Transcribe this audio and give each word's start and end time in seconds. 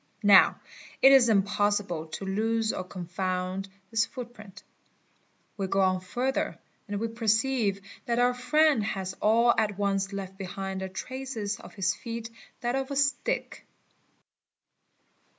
Now 0.23 0.59
it 1.03 1.11
is 1.11 1.29
impossible 1.29 2.07
to 2.07 2.25
lose 2.25 2.73
or 2.73 2.83
confound 2.83 3.69
this 3.91 4.03
footprint. 4.03 4.63
We 5.57 5.67
go 5.67 5.79
on 5.81 5.99
further 6.01 6.57
and 6.87 6.99
we 6.99 7.07
perceive 7.07 7.81
that 8.07 8.17
our 8.17 8.33
friend 8.33 8.83
has 8.83 9.13
all 9.21 9.53
at 9.55 9.77
once 9.77 10.11
left 10.11 10.39
beside 10.39 10.79
the 10.79 10.89
traces 10.89 11.59
of 11.59 11.75
his 11.75 11.93
feet 11.93 12.31
that 12.61 12.75
of 12.75 12.89
a 12.89 12.95
stick. 12.95 13.63